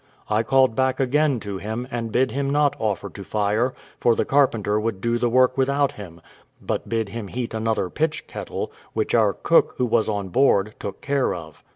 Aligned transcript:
I 0.31 0.41
called 0.41 0.75
back 0.75 0.99
again 0.99 1.39
to 1.41 1.59
him, 1.59 1.87
and 1.91 2.11
bid 2.11 2.31
him 2.31 2.49
not 2.49 2.75
offer 2.79 3.07
to 3.11 3.23
fire, 3.23 3.75
for 3.99 4.15
the 4.15 4.25
carpenter 4.25 4.79
would 4.79 4.99
do 4.99 5.19
the 5.19 5.29
work 5.29 5.59
without 5.59 5.91
him; 5.91 6.21
but 6.59 6.89
bid 6.89 7.09
him 7.09 7.27
heat 7.27 7.53
another 7.53 7.87
pitch 7.91 8.25
kettle, 8.25 8.71
which 8.93 9.13
our 9.13 9.31
cook, 9.31 9.75
who 9.77 9.85
was 9.85 10.09
on 10.09 10.29
broad, 10.29 10.73
took 10.79 11.01
care 11.01 11.35
of. 11.35 11.63